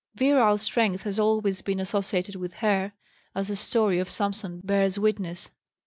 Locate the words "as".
3.35-3.49